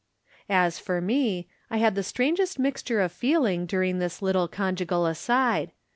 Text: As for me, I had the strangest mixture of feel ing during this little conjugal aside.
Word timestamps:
As 0.49 0.79
for 0.79 0.99
me, 0.99 1.47
I 1.69 1.77
had 1.77 1.93
the 1.93 2.01
strangest 2.01 2.57
mixture 2.57 3.01
of 3.01 3.11
feel 3.11 3.45
ing 3.45 3.67
during 3.67 3.99
this 3.99 4.19
little 4.19 4.47
conjugal 4.47 5.05
aside. 5.05 5.73